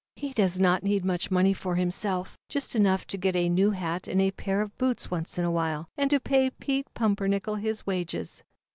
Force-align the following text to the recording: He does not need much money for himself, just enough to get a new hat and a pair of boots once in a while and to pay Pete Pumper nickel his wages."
He 0.15 0.33
does 0.33 0.59
not 0.59 0.81
need 0.81 1.05
much 1.05 1.29
money 1.29 1.53
for 1.53 1.75
himself, 1.75 2.35
just 2.49 2.75
enough 2.75 3.05
to 3.05 3.17
get 3.19 3.35
a 3.35 3.47
new 3.47 3.69
hat 3.69 4.07
and 4.07 4.19
a 4.19 4.31
pair 4.31 4.59
of 4.63 4.75
boots 4.79 5.11
once 5.11 5.37
in 5.37 5.45
a 5.45 5.51
while 5.51 5.89
and 5.95 6.09
to 6.09 6.19
pay 6.19 6.49
Pete 6.49 6.91
Pumper 6.95 7.27
nickel 7.27 7.53
his 7.57 7.85
wages." 7.85 8.43